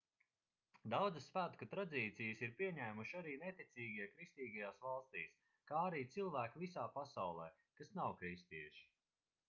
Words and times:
daudzas 0.93 1.25
svētku 1.31 1.65
tradīcijas 1.73 2.39
ir 2.47 2.55
pieņēmuši 2.61 3.13
arī 3.19 3.35
neticīgie 3.43 4.07
kristīgajās 4.15 4.79
valstīs 4.85 5.35
kā 5.73 5.81
arī 5.91 6.01
cilvēki 6.15 6.63
visā 6.63 6.87
pasaulē 6.97 7.47
kas 7.81 7.93
nav 8.01 8.17
kristieši 8.23 8.89